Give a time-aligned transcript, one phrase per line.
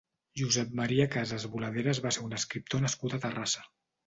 [0.39, 3.65] Josep Maria Casas Boladeras va ser un escriptor nascut a Terrassa.